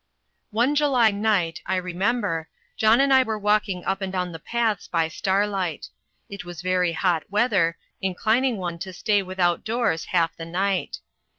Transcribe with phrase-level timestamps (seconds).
[0.49, 4.87] One July night, I remember, John and I were walking up and down the paths
[4.87, 5.89] by star light.
[6.27, 10.97] It was very hot weather, inclining one to stay without doors half the night.